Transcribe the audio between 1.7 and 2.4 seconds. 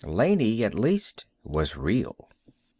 real.